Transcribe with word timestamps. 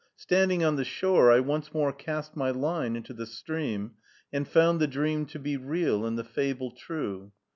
Standing 0.15 0.63
on 0.63 0.77
the 0.77 0.83
shore, 0.83 1.31
I 1.31 1.39
once 1.41 1.75
more 1.75 1.93
cast 1.93 2.35
my 2.35 2.49
line 2.49 2.95
into 2.95 3.13
the 3.13 3.27
stream, 3.27 3.91
and 4.33 4.47
found 4.47 4.79
the 4.79 4.87
dream 4.87 5.27
to 5.27 5.37
be 5.37 5.57
real 5.57 6.07
and 6.07 6.17
the 6.17 6.23
fable 6.23 6.71
true. 6.71 7.33